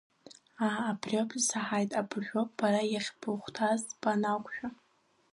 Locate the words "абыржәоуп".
1.99-2.49